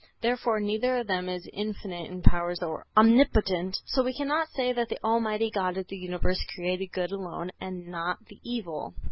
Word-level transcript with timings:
Therefore 0.21 0.59
neither 0.59 0.97
of 0.97 1.05
them 1.05 1.29
is 1.29 1.47
infinite 1.53 2.09
in 2.09 2.23
powers 2.23 2.63
or 2.63 2.87
omnipotent. 2.97 3.77
So 3.85 4.01
we 4.01 4.15
cannot 4.17 4.49
say 4.49 4.73
that 4.73 4.89
the 4.89 4.97
Almighty 5.03 5.51
God 5.51 5.77
of 5.77 5.89
the 5.89 5.95
universe 5.95 6.43
created 6.55 6.87
good 6.87 7.11
alone 7.11 7.51
and 7.61 7.85
not 7.87 8.17
the 8.25 8.39
evil. 8.43 8.95